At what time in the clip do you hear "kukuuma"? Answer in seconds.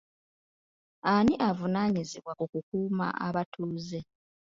2.51-3.07